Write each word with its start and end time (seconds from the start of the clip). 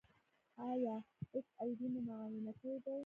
ایا 0.67 0.95
ایچ 1.33 1.47
آی 1.61 1.71
وي 1.77 1.87
مو 1.93 1.99
معاینه 2.07 2.51
کړی 2.59 2.77
دی؟ 2.83 2.95